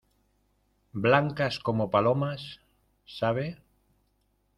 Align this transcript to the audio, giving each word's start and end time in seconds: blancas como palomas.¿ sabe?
blancas 0.93 1.59
como 1.59 1.91
palomas.¿ 1.91 2.59
sabe? 3.05 3.61